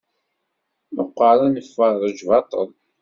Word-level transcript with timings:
Meqqar 0.95 1.37
ad 1.45 1.51
nferreǧ 1.55 2.19
baṭṭel. 2.29 2.69